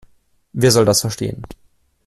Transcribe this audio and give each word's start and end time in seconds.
Wer 0.53 0.71
soll 0.71 0.85
das 0.85 1.01
verstehen? 1.01 1.43